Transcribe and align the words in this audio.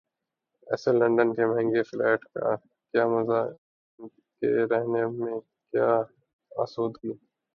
ایسے 0.67 0.91
لندن 0.91 1.33
کے 1.33 1.45
مہنگے 1.45 1.81
فلیٹ 1.83 2.23
کا 2.33 2.55
کیا 2.55 3.05
مزہ، 3.07 3.41
ان 3.99 4.07
کے 4.41 4.49
رہنے 4.65 5.05
میں 5.17 5.39
کیا 5.73 5.89
آسودگی؟ 6.51 7.13